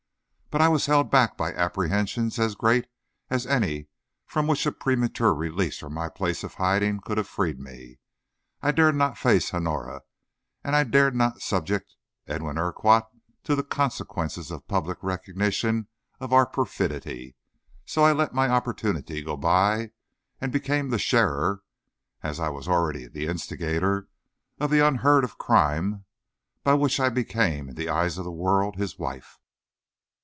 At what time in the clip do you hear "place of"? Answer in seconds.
6.09-6.55